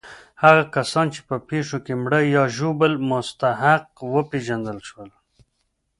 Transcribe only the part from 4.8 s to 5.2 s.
شول.